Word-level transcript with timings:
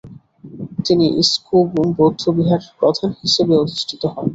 তিনি 0.85 1.05
স্কু-'বুম 1.31 1.87
বৌদ্ধবিহারের 1.97 2.71
প্রধান 2.79 3.09
হিসেবে 3.21 3.53
অধিষ্ঠিত 3.57 4.01
হন। 4.13 4.27